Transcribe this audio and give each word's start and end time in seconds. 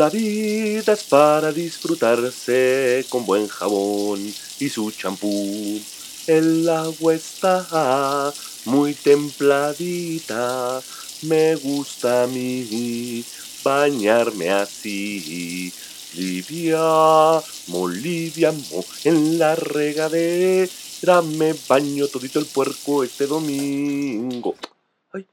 La 0.00 0.08
vida 0.08 0.94
es 0.94 1.04
para 1.04 1.52
disfrutarse 1.52 3.04
con 3.10 3.26
buen 3.26 3.46
jabón 3.48 4.18
y 4.58 4.68
su 4.70 4.90
champú. 4.92 5.78
El 6.26 6.66
agua 6.70 7.12
está 7.12 8.32
muy 8.64 8.94
templadita. 8.94 10.80
Me 11.20 11.54
gusta 11.56 12.22
a 12.22 12.26
mí 12.28 13.22
bañarme 13.62 14.48
así. 14.48 15.70
Livia, 16.14 17.42
moliviamo, 17.66 18.82
en 19.04 19.38
la 19.38 19.54
regadera 19.54 21.20
me 21.20 21.54
baño 21.68 22.08
todito 22.08 22.38
el 22.38 22.46
puerco 22.46 23.04
este 23.04 23.26
domingo. 23.26 24.54
Ay, 25.12 25.26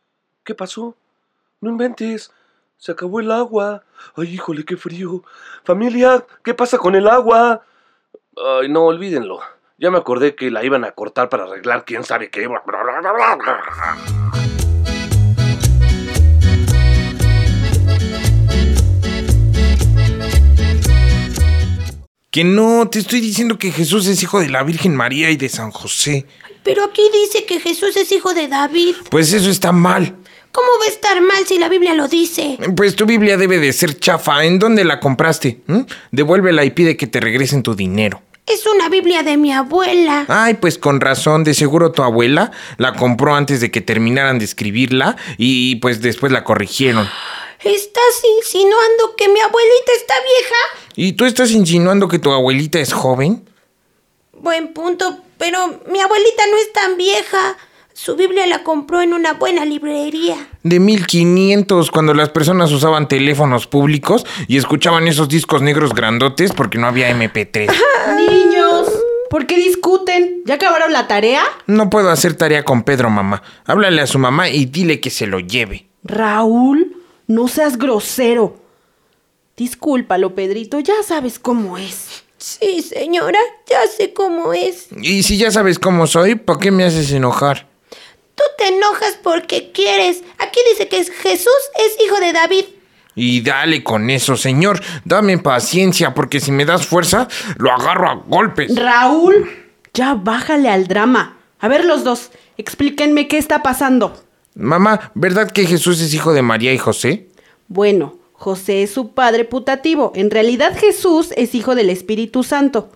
¿qué 0.44 0.54
pasó? 0.54 0.94
No 1.62 1.70
inventes. 1.70 2.32
Se 2.78 2.92
acabó 2.92 3.20
el 3.20 3.32
agua. 3.32 3.84
Ay, 4.16 4.36
híjole, 4.36 4.64
qué 4.64 4.78
frío. 4.78 5.24
Familia, 5.64 6.24
¿qué 6.44 6.54
pasa 6.54 6.78
con 6.78 6.94
el 6.96 7.08
agua? 7.08 7.64
Ay, 8.62 8.70
no, 8.70 8.86
olvídenlo. 8.86 9.40
Ya 9.80 9.90
me 9.90 9.98
acordé 9.98 10.36
que 10.36 10.52
la 10.52 10.64
iban 10.64 10.84
a 10.84 10.92
cortar 10.92 11.28
para 11.28 11.46
arreglar 11.46 11.86
quién 11.86 12.04
sabe 12.04 12.30
qué. 12.30 12.48
Que 22.30 22.44
no, 22.44 22.88
te 22.90 23.00
estoy 23.00 23.22
diciendo 23.22 23.58
que 23.58 23.72
Jesús 23.72 24.06
es 24.06 24.22
hijo 24.22 24.40
de 24.40 24.50
la 24.50 24.62
Virgen 24.62 24.96
María 24.96 25.32
y 25.32 25.38
de 25.38 25.50
San 25.50 25.72
José. 25.72 26.28
Pero 26.64 26.84
aquí 26.84 27.02
dice 27.12 27.46
que 27.46 27.60
Jesús 27.60 27.98
es 27.98 28.12
hijo 28.12 28.36
de 28.36 28.48
David. 28.48 28.96
Pues 29.10 29.34
eso 29.34 29.50
está 29.50 29.72
mal. 29.72 30.16
¿Cómo 30.58 30.70
va 30.80 30.86
a 30.86 30.90
estar 30.90 31.22
mal 31.22 31.46
si 31.46 31.60
la 31.60 31.70
Biblia 31.70 31.94
lo 31.94 32.08
dice? 32.08 32.58
Pues 32.76 32.96
tu 32.96 33.06
Biblia 33.06 33.38
debe 33.38 33.60
de 33.60 33.72
ser 33.72 34.00
chafa. 34.00 34.44
¿En 34.44 34.58
dónde 34.58 34.84
la 34.86 35.00
compraste? 35.00 35.62
¿Mm? 35.68 35.82
Devuélvela 36.12 36.66
y 36.66 36.72
pide 36.72 36.98
que 36.98 37.06
te 37.06 37.20
regresen 37.20 37.62
tu 37.62 37.76
dinero. 37.76 38.24
Es 38.48 38.66
una 38.66 38.90
Biblia 38.90 39.22
de 39.22 39.38
mi 39.38 39.54
abuela. 39.54 40.26
Ay, 40.28 40.56
pues 40.56 40.80
con 40.80 41.00
razón, 41.00 41.44
de 41.44 41.54
seguro 41.54 41.92
tu 41.92 42.02
abuela 42.02 42.50
la 42.78 42.94
compró 42.94 43.36
antes 43.36 43.62
de 43.62 43.70
que 43.70 43.82
terminaran 43.82 44.40
de 44.40 44.46
escribirla 44.46 45.16
y 45.38 45.76
pues 45.76 46.02
después 46.02 46.32
la 46.32 46.44
corrigieron. 46.44 47.08
¿Estás 47.64 48.24
insinuando 48.40 49.16
que 49.16 49.28
mi 49.30 49.40
abuelita 49.40 49.92
está 49.96 50.16
vieja? 50.16 50.56
¿Y 50.96 51.14
tú 51.14 51.26
estás 51.26 51.52
insinuando 51.52 52.08
que 52.08 52.18
tu 52.18 52.32
abuelita 52.32 52.80
es 52.80 52.94
joven? 52.94 53.48
Buen 54.34 54.74
punto, 54.74 55.20
pero 55.38 55.82
mi 55.92 56.00
abuelita 56.00 56.48
no 56.50 56.58
es 56.58 56.74
tan 56.74 56.98
vieja. 56.98 57.58
Su 57.98 58.16
Biblia 58.16 58.46
la 58.46 58.62
compró 58.62 59.02
en 59.02 59.12
una 59.12 59.34
buena 59.34 59.66
librería. 59.66 60.36
De 60.62 60.80
1500, 60.80 61.90
cuando 61.90 62.14
las 62.14 62.30
personas 62.30 62.72
usaban 62.72 63.08
teléfonos 63.08 63.66
públicos 63.66 64.24
y 64.48 64.58
escuchaban 64.58 65.08
esos 65.08 65.28
discos 65.30 65.64
negros 65.64 65.96
grandotes 65.96 66.54
porque 66.54 66.78
no 66.78 66.86
había 66.86 67.10
MP3. 67.10 67.74
Niños, 68.30 68.88
¿por 69.32 69.48
qué 69.48 69.58
discuten? 69.58 70.44
¿Ya 70.46 70.54
acabaron 70.54 70.94
la 70.94 71.08
tarea? 71.08 71.42
No 71.66 71.90
puedo 71.90 72.12
hacer 72.12 72.36
tarea 72.36 72.64
con 72.64 72.84
Pedro, 72.84 73.10
mamá. 73.10 73.42
Háblale 73.66 74.00
a 74.04 74.06
su 74.08 74.20
mamá 74.20 74.48
y 74.48 74.66
dile 74.66 75.00
que 75.00 75.10
se 75.10 75.26
lo 75.26 75.40
lleve. 75.40 75.88
Raúl, 76.04 76.98
no 77.26 77.48
seas 77.48 77.80
grosero. 77.80 78.58
Discúlpalo, 79.58 80.36
Pedrito, 80.36 80.80
ya 80.82 81.02
sabes 81.02 81.40
cómo 81.40 81.80
es. 81.80 82.24
Sí, 82.38 82.84
señora, 82.84 83.40
ya 83.68 83.88
sé 83.88 84.14
cómo 84.14 84.54
es. 84.54 84.90
Y 85.02 85.24
si 85.24 85.40
ya 85.40 85.50
sabes 85.50 85.80
cómo 85.80 86.06
soy, 86.06 86.36
¿por 86.36 86.60
qué 86.60 86.70
me 86.70 86.84
haces 86.84 87.12
enojar? 87.12 87.67
Tú 88.38 88.44
te 88.56 88.68
enojas 88.68 89.18
porque 89.24 89.72
quieres. 89.72 90.24
Aquí 90.38 90.60
dice 90.70 90.88
que 90.88 91.04
Jesús 91.04 91.52
es 91.80 92.06
hijo 92.06 92.20
de 92.20 92.34
David. 92.34 92.66
Y 93.16 93.42
dale 93.42 93.84
con 93.84 94.12
eso, 94.12 94.38
señor. 94.38 94.80
Dame 95.04 95.40
paciencia, 95.40 96.14
porque 96.14 96.40
si 96.40 96.52
me 96.52 96.64
das 96.64 96.86
fuerza, 96.86 97.28
lo 97.58 97.72
agarro 97.72 98.10
a 98.12 98.14
golpes. 98.14 98.76
Raúl, 98.76 99.50
ya 99.92 100.14
bájale 100.14 100.70
al 100.70 100.88
drama. 100.88 101.36
A 101.60 101.68
ver 101.68 101.84
los 101.84 102.04
dos, 102.04 102.30
explíquenme 102.58 103.28
qué 103.28 103.40
está 103.40 103.64
pasando. 103.64 104.24
Mamá, 104.54 105.12
¿verdad 105.16 105.50
que 105.50 105.66
Jesús 105.66 106.00
es 106.00 106.14
hijo 106.14 106.32
de 106.32 106.44
María 106.44 106.74
y 106.74 106.78
José? 106.78 107.30
Bueno, 107.68 108.20
José 108.34 108.84
es 108.84 108.92
su 108.92 109.16
padre 109.16 109.46
putativo. 109.46 110.12
En 110.14 110.30
realidad 110.30 110.78
Jesús 110.78 111.34
es 111.36 111.56
hijo 111.56 111.74
del 111.74 111.90
Espíritu 111.90 112.44
Santo. 112.44 112.92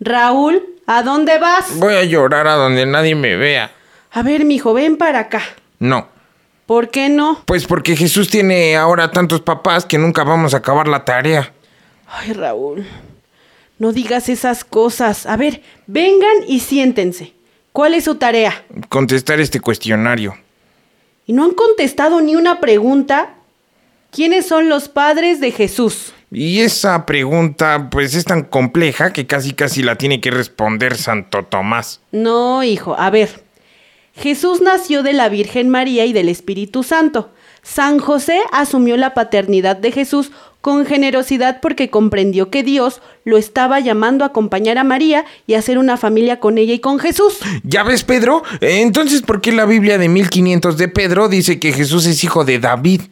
Raúl, 0.00 0.62
¿a 0.86 1.02
dónde 1.02 1.38
vas? 1.38 1.76
Voy 1.76 1.94
a 1.94 2.04
llorar 2.04 2.46
a 2.46 2.54
donde 2.54 2.86
nadie 2.86 3.14
me 3.14 3.36
vea. 3.36 3.75
A 4.16 4.22
ver, 4.22 4.46
mijo, 4.46 4.72
ven 4.72 4.96
para 4.96 5.18
acá. 5.18 5.42
No. 5.78 6.08
¿Por 6.64 6.88
qué 6.88 7.10
no? 7.10 7.42
Pues 7.44 7.66
porque 7.66 7.94
Jesús 7.94 8.30
tiene 8.30 8.74
ahora 8.74 9.10
tantos 9.10 9.42
papás 9.42 9.84
que 9.84 9.98
nunca 9.98 10.24
vamos 10.24 10.54
a 10.54 10.56
acabar 10.56 10.88
la 10.88 11.04
tarea. 11.04 11.52
Ay, 12.08 12.32
Raúl, 12.32 12.86
no 13.78 13.92
digas 13.92 14.30
esas 14.30 14.64
cosas. 14.64 15.26
A 15.26 15.36
ver, 15.36 15.60
vengan 15.86 16.32
y 16.48 16.60
siéntense. 16.60 17.34
¿Cuál 17.72 17.92
es 17.92 18.04
su 18.04 18.14
tarea? 18.14 18.64
Contestar 18.88 19.38
este 19.38 19.60
cuestionario. 19.60 20.34
¿Y 21.26 21.34
no 21.34 21.44
han 21.44 21.52
contestado 21.52 22.22
ni 22.22 22.36
una 22.36 22.58
pregunta? 22.58 23.34
¿Quiénes 24.12 24.46
son 24.46 24.70
los 24.70 24.88
padres 24.88 25.42
de 25.42 25.52
Jesús? 25.52 26.14
Y 26.30 26.60
esa 26.60 27.04
pregunta 27.04 27.90
pues 27.90 28.14
es 28.14 28.24
tan 28.24 28.44
compleja 28.44 29.12
que 29.12 29.26
casi 29.26 29.52
casi 29.52 29.82
la 29.82 29.96
tiene 29.96 30.22
que 30.22 30.30
responder 30.30 30.96
Santo 30.96 31.42
Tomás. 31.42 32.00
No, 32.12 32.64
hijo, 32.64 32.98
a 32.98 33.10
ver. 33.10 33.44
Jesús 34.16 34.62
nació 34.62 35.02
de 35.02 35.12
la 35.12 35.28
Virgen 35.28 35.68
María 35.68 36.06
y 36.06 36.12
del 36.12 36.28
Espíritu 36.28 36.82
Santo. 36.82 37.30
San 37.62 37.98
José 37.98 38.40
asumió 38.52 38.96
la 38.96 39.12
paternidad 39.12 39.76
de 39.76 39.92
Jesús 39.92 40.30
con 40.60 40.86
generosidad 40.86 41.60
porque 41.60 41.90
comprendió 41.90 42.50
que 42.50 42.62
Dios 42.62 43.02
lo 43.24 43.36
estaba 43.36 43.78
llamando 43.78 44.24
a 44.24 44.28
acompañar 44.28 44.78
a 44.78 44.84
María 44.84 45.24
y 45.46 45.54
hacer 45.54 45.78
una 45.78 45.96
familia 45.96 46.40
con 46.40 46.58
ella 46.58 46.74
y 46.74 46.78
con 46.78 46.98
Jesús. 46.98 47.38
¿Ya 47.62 47.82
ves, 47.82 48.04
Pedro? 48.04 48.42
Entonces, 48.60 49.22
¿por 49.22 49.40
qué 49.40 49.52
la 49.52 49.66
Biblia 49.66 49.98
de 49.98 50.08
1500 50.08 50.76
de 50.76 50.88
Pedro 50.88 51.28
dice 51.28 51.60
que 51.60 51.72
Jesús 51.72 52.06
es 52.06 52.24
hijo 52.24 52.44
de 52.44 52.58
David? 52.58 53.02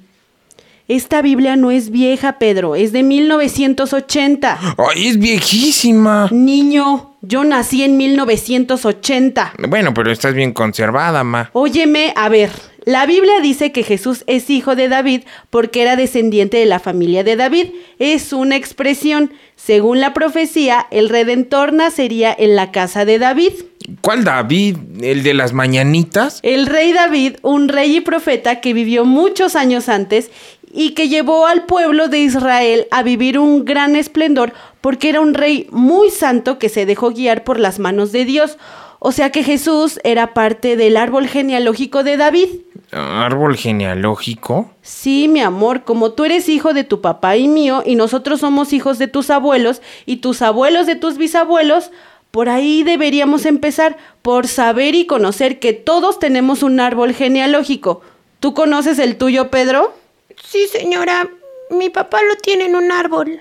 Esta 0.87 1.23
Biblia 1.23 1.57
no 1.57 1.71
es 1.71 1.89
vieja, 1.89 2.39
Pedro, 2.39 2.75
es 2.75 2.93
de 2.93 3.03
1980. 3.03 4.77
¡Ay, 4.77 5.07
es 5.07 5.19
viejísima! 5.19 6.29
Niño, 6.31 7.17
yo 7.23 7.43
nací 7.43 7.83
en 7.85 7.97
1980. 7.97 9.55
Bueno, 9.67 9.95
pero 9.95 10.13
estás 10.13 10.35
bien 10.35 10.53
conservada, 10.53 11.25
ma. 11.25 11.49
Óyeme, 11.55 12.13
a 12.17 12.29
ver, 12.29 12.51
la 12.85 13.07
Biblia 13.07 13.41
dice 13.41 13.73
que 13.73 13.83
Jesús 13.83 14.25
es 14.27 14.51
hijo 14.51 14.77
de 14.77 14.91
David 14.91 15.23
porque 15.49 15.81
era 15.81 15.97
descendiente 15.97 16.59
de 16.59 16.67
la 16.67 16.81
familia 16.81 17.25
de 17.25 17.37
David. 17.37 17.69
Es 17.99 18.35
una 18.35 18.57
expresión. 18.57 19.33
Según 19.57 20.01
la 20.01 20.13
profecía, 20.13 20.87
el 20.91 21.09
Redentor 21.09 21.73
nacería 21.73 22.35
en 22.39 22.57
la 22.57 22.73
casa 22.73 23.07
de 23.07 23.19
David. 23.19 23.53
¿Cuál 24.01 24.25
David? 24.25 24.77
¿El 25.03 25.23
de 25.23 25.35
las 25.35 25.53
mañanitas? 25.53 26.41
El 26.43 26.67
rey 26.67 26.93
David, 26.93 27.37
un 27.43 27.69
rey 27.69 27.97
y 27.97 28.01
profeta 28.01 28.61
que 28.61 28.73
vivió 28.73 29.05
muchos 29.05 29.57
años 29.57 29.89
antes 29.89 30.31
y 30.75 30.91
que 30.91 31.09
llevó 31.09 31.47
al 31.47 31.67
pueblo 31.67 32.09
de 32.09 32.19
Israel 32.19 32.89
a 32.91 33.05
vivir 33.05 33.39
un 33.39 33.65
gran 33.65 33.95
esplendor 33.95 34.53
porque 34.81 35.09
era 35.09 35.21
un 35.21 35.33
rey 35.33 35.69
muy 35.71 36.11
santo 36.11 36.59
que 36.59 36.69
se 36.69 36.85
dejó 36.85 37.11
guiar 37.11 37.45
por 37.45 37.61
las 37.61 37.79
manos 37.79 38.11
de 38.11 38.25
Dios. 38.25 38.59
O 38.99 39.13
sea 39.13 39.31
que 39.31 39.45
Jesús 39.45 40.01
era 40.03 40.35
parte 40.35 40.77
del 40.77 40.97
árbol 40.97 41.29
genealógico 41.29 42.03
de 42.03 42.17
David. 42.17 42.49
¿Árbol 42.91 43.57
genealógico? 43.57 44.71
Sí, 44.83 45.29
mi 45.29 45.41
amor, 45.41 45.85
como 45.85 46.13
tú 46.13 46.25
eres 46.25 46.49
hijo 46.49 46.75
de 46.75 46.85
tu 46.85 47.01
papá 47.01 47.37
y 47.37 47.47
mío 47.47 47.83
y 47.87 47.95
nosotros 47.95 48.41
somos 48.41 48.73
hijos 48.73 48.99
de 48.99 49.07
tus 49.07 49.31
abuelos 49.31 49.81
y 50.07 50.17
tus 50.17 50.43
abuelos 50.43 50.87
de 50.87 50.97
tus 50.97 51.19
bisabuelos, 51.19 51.93
por 52.33 52.49
ahí 52.49 52.83
deberíamos 52.83 53.47
empezar 53.47 53.97
por 54.23 54.49
saber 54.49 54.97
y 54.97 55.07
conocer 55.07 55.61
que 55.61 55.73
todos 55.73 56.19
tenemos 56.19 56.65
un 56.65 56.81
árbol 56.81 57.13
genealógico. 57.13 58.01
¿Tú 58.41 58.55
conoces 58.55 58.99
el 58.99 59.17
tuyo, 59.17 59.51
Pedro? 59.51 59.95
Sí, 60.43 60.67
señora. 60.69 61.29
Mi 61.71 61.91
papá 61.91 62.23
lo 62.23 62.37
tiene 62.37 62.67
en 62.67 62.77
un 62.77 62.93
árbol. 62.93 63.41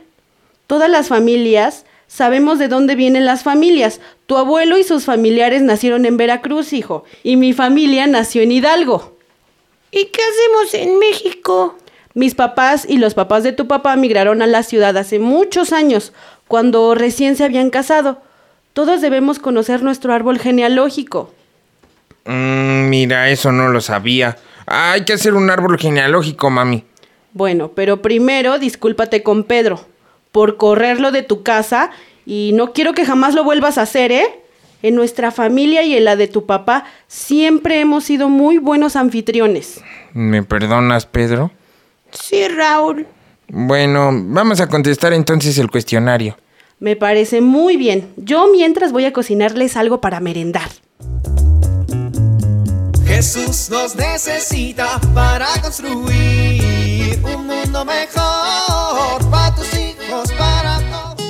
Todas 0.67 0.89
las 0.89 1.07
familias 1.07 1.85
sabemos 2.07 2.59
de 2.59 2.67
dónde 2.67 2.95
vienen 2.95 3.25
las 3.25 3.43
familias. 3.43 3.99
Tu 4.27 4.37
abuelo 4.37 4.77
y 4.77 4.83
sus 4.83 5.05
familiares 5.05 5.61
nacieron 5.61 6.05
en 6.05 6.17
Veracruz, 6.17 6.73
hijo, 6.73 7.05
y 7.23 7.37
mi 7.37 7.53
familia 7.53 8.07
nació 8.07 8.41
en 8.41 8.51
Hidalgo. 8.51 9.17
¿Y 9.91 10.05
qué 10.05 10.21
hacemos 10.21 10.73
en 10.73 10.99
México? 10.99 11.77
Mis 12.13 12.35
papás 12.35 12.85
y 12.87 12.97
los 12.97 13.15
papás 13.15 13.43
de 13.43 13.53
tu 13.53 13.67
papá 13.67 13.95
migraron 13.95 14.41
a 14.41 14.47
la 14.47 14.63
ciudad 14.63 14.95
hace 14.97 15.19
muchos 15.19 15.73
años, 15.73 16.13
cuando 16.47 16.93
recién 16.95 17.35
se 17.35 17.43
habían 17.43 17.69
casado. 17.69 18.21
Todos 18.73 19.01
debemos 19.01 19.39
conocer 19.39 19.83
nuestro 19.83 20.13
árbol 20.13 20.39
genealógico. 20.39 21.31
Mm, 22.25 22.89
mira, 22.89 23.29
eso 23.29 23.51
no 23.51 23.69
lo 23.69 23.81
sabía. 23.81 24.37
Hay 24.75 25.05
que 25.05 25.13
hacer 25.13 25.35
un 25.35 25.51
árbol 25.51 25.77
genealógico, 25.77 26.49
mami. 26.49 26.83
Bueno, 27.33 27.73
pero 27.75 28.01
primero 28.01 28.57
discúlpate 28.57 29.21
con 29.21 29.43
Pedro 29.43 29.79
por 30.31 30.57
correrlo 30.57 31.11
de 31.11 31.21
tu 31.21 31.43
casa 31.43 31.91
y 32.25 32.51
no 32.55 32.73
quiero 32.73 32.93
que 32.93 33.05
jamás 33.05 33.35
lo 33.35 33.43
vuelvas 33.43 33.77
a 33.77 33.83
hacer, 33.83 34.11
¿eh? 34.11 34.25
En 34.81 34.95
nuestra 34.95 35.29
familia 35.29 35.83
y 35.83 35.95
en 35.95 36.05
la 36.05 36.15
de 36.15 36.27
tu 36.27 36.47
papá 36.47 36.85
siempre 37.07 37.81
hemos 37.81 38.05
sido 38.05 38.29
muy 38.29 38.57
buenos 38.57 38.95
anfitriones. 38.95 39.79
¿Me 40.13 40.41
perdonas, 40.41 41.05
Pedro? 41.05 41.51
Sí, 42.09 42.47
Raúl. 42.47 43.05
Bueno, 43.49 44.09
vamos 44.11 44.59
a 44.59 44.69
contestar 44.69 45.13
entonces 45.13 45.59
el 45.59 45.69
cuestionario. 45.69 46.35
Me 46.79 46.95
parece 46.95 47.41
muy 47.41 47.77
bien. 47.77 48.11
Yo 48.17 48.51
mientras 48.51 48.91
voy 48.91 49.05
a 49.05 49.13
cocinarles 49.13 49.77
algo 49.77 50.01
para 50.01 50.19
merendar. 50.19 50.69
Jesús 53.15 53.69
nos 53.69 53.95
necesita 53.95 54.99
para 55.13 55.45
construir 55.61 57.19
un 57.23 57.45
mundo 57.45 57.85
mejor 57.85 59.29
para 59.29 59.55
tus 59.55 59.71
hijos, 59.75 60.31
para 60.31 60.79
todos. 60.89 61.27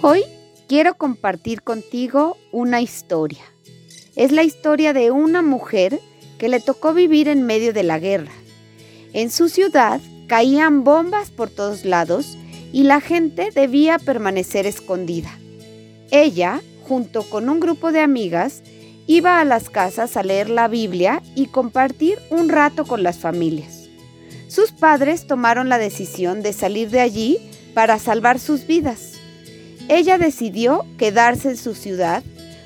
Hoy 0.00 0.24
quiero 0.66 0.94
compartir 0.94 1.60
contigo 1.60 2.38
una 2.52 2.80
historia. 2.80 3.44
Es 4.16 4.32
la 4.32 4.44
historia 4.44 4.94
de 4.94 5.10
una 5.10 5.42
mujer 5.42 6.00
que 6.38 6.48
le 6.48 6.60
tocó 6.60 6.94
vivir 6.94 7.28
en 7.28 7.42
medio 7.42 7.74
de 7.74 7.82
la 7.82 7.98
guerra. 7.98 8.32
En 9.12 9.30
su 9.30 9.50
ciudad 9.50 10.00
caían 10.26 10.84
bombas 10.84 11.30
por 11.30 11.50
todos 11.50 11.84
lados 11.84 12.38
y 12.72 12.84
la 12.84 13.02
gente 13.02 13.50
debía 13.54 13.98
permanecer 13.98 14.66
escondida. 14.66 15.38
Ella, 16.12 16.60
junto 16.86 17.22
con 17.22 17.48
un 17.48 17.58
grupo 17.58 17.90
de 17.90 18.00
amigas, 18.00 18.62
iba 19.06 19.40
a 19.40 19.46
las 19.46 19.70
casas 19.70 20.18
a 20.18 20.22
leer 20.22 20.50
la 20.50 20.68
Biblia 20.68 21.22
y 21.34 21.46
compartir 21.46 22.18
un 22.28 22.50
rato 22.50 22.84
con 22.84 23.02
las 23.02 23.16
familias. 23.16 23.88
Sus 24.46 24.72
padres 24.72 25.26
tomaron 25.26 25.70
la 25.70 25.78
decisión 25.78 26.42
de 26.42 26.52
salir 26.52 26.90
de 26.90 27.00
allí 27.00 27.38
para 27.72 27.98
salvar 27.98 28.38
sus 28.38 28.66
vidas. 28.66 29.14
Ella 29.88 30.18
decidió 30.18 30.84
quedarse 30.98 31.48
en 31.48 31.56
su 31.56 31.74
ciudad 31.74 32.22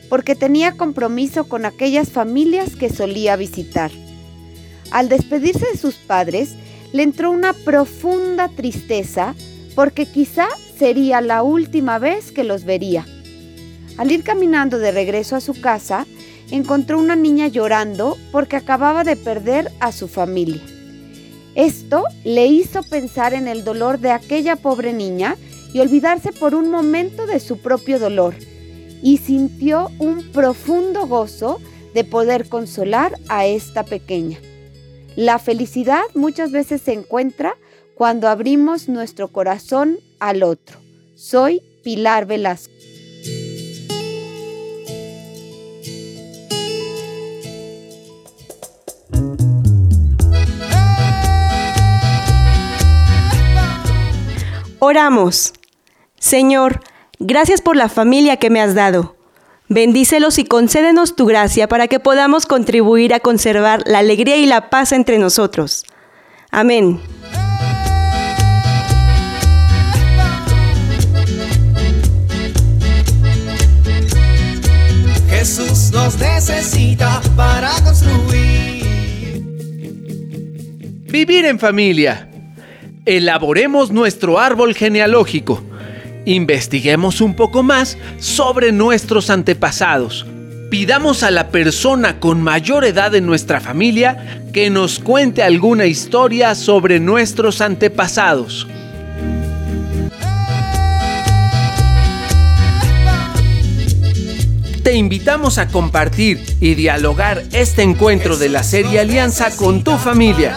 porque 0.09 0.35
tenía 0.35 0.73
compromiso 0.73 1.49
con 1.49 1.67
aquellas 1.67 2.11
familias 2.11 2.75
que 2.75 2.91
solía 2.91 3.37
visitar. 3.37 3.93
Al 4.91 5.09
despedirse 5.09 5.67
de 5.71 5.79
sus 5.79 5.95
padres, 5.95 6.57
le 6.93 7.05
entró 7.05 7.31
una 7.31 7.53
profunda 7.53 8.49
tristeza 8.49 9.37
porque 9.77 10.05
quizá 10.05 10.49
sería 10.77 11.21
la 11.21 11.45
última 11.45 12.01
vez 12.01 12.33
que 12.33 12.43
los 12.43 12.65
vería. 12.65 13.07
Al 13.99 14.13
ir 14.13 14.23
caminando 14.23 14.79
de 14.79 14.93
regreso 14.93 15.37
a 15.37 15.41
su 15.41 15.61
casa, 15.61 16.07
encontró 16.51 16.99
una 16.99 17.17
niña 17.17 17.49
llorando 17.49 18.17
porque 18.31 18.57
acababa 18.57 19.05
de 19.05 19.17
perder 19.17 19.73
a 19.81 19.93
su 19.93 20.09
familia. 20.09 20.63
Esto 21.55 22.05
le 22.25 22.47
hizo 22.47 22.83
pensar 22.83 23.33
en 23.33 23.49
el 23.49 23.65
dolor 23.65 23.99
de 23.99 24.11
aquella 24.11 24.57
pobre 24.57 24.93
niña 24.93 25.37
y 25.73 25.81
olvidarse 25.81 26.33
por 26.33 26.55
un 26.55 26.71
momento 26.71 27.27
de 27.27 27.41
su 27.41 27.59
propio 27.59 27.99
dolor, 27.99 28.35
y 29.03 29.19
sintió 29.19 29.91
un 29.99 30.23
profundo 30.33 31.07
gozo 31.07 31.61
de 31.95 32.05
poder 32.05 32.49
consolar 32.49 33.19
a 33.29 33.47
esta 33.47 33.85
pequeña. 33.85 34.39
La 35.17 35.39
felicidad 35.39 36.03
muchas 36.15 36.51
veces 36.51 36.83
se 36.83 36.93
encuentra 36.93 37.57
cuando 37.95 38.29
abrimos 38.29 38.89
nuestro 38.89 39.29
corazón 39.29 39.99
al 40.19 40.43
otro. 40.43 40.79
Soy 41.15 41.63
Pilar 41.83 42.27
Velasco. 42.27 42.75
Oramos. 54.87 55.53
Señor, 56.17 56.81
gracias 57.19 57.61
por 57.61 57.75
la 57.75 57.89
familia 57.89 58.37
que 58.37 58.51
me 58.51 58.61
has 58.61 58.77
dado. 58.77 59.17
Bendícelos 59.69 60.39
y 60.39 60.45
concédenos 60.45 61.17
tu 61.17 61.27
gracia 61.27 61.67
para 61.67 61.89
que 61.89 61.99
podamos 61.99 62.47
contribuir 62.47 63.13
a 63.13 63.19
conservar 63.19 63.83
la 63.85 63.99
alegría 63.99 64.37
y 64.37 64.47
la 64.47 64.71
paz 64.71 64.93
entre 64.93 65.19
nosotros. 65.19 65.83
Amén. 66.53 67.01
Jesús 75.29 75.91
nos 75.91 76.17
necesita 76.21 77.21
para 77.35 77.73
construir. 77.83 78.87
Vivir 81.11 81.45
en 81.45 81.59
familia. 81.59 82.31
Elaboremos 83.07 83.93
nuestro 83.93 84.41
árbol 84.41 84.75
genealógico. 84.75 85.63
Investiguemos 86.25 87.21
un 87.21 87.35
poco 87.35 87.63
más 87.63 87.97
sobre 88.19 88.73
nuestros 88.73 89.31
antepasados. 89.31 90.27
Pidamos 90.71 91.23
a 91.23 91.31
la 91.31 91.51
persona 91.51 92.19
con 92.19 92.43
mayor 92.43 92.85
edad 92.85 93.15
en 93.15 93.25
nuestra 93.25 93.61
familia 93.61 94.43
que 94.53 94.71
nos 94.71 94.99
cuente 94.99 95.45
alguna 95.45 95.87
historia 95.87 96.57
sobre 96.57 96.99
nuestros 96.99 97.61
antepasados. 97.61 98.67
Te 104.83 104.95
invitamos 104.95 105.59
a 105.59 105.69
compartir 105.69 106.45
y 106.61 106.75
dialogar 106.75 107.45
este 107.53 107.83
encuentro 107.83 108.37
de 108.37 108.49
la 108.49 108.65
serie 108.65 108.99
Alianza 108.99 109.57
con 109.57 109.85
tu 109.85 109.97
familia. 109.97 110.57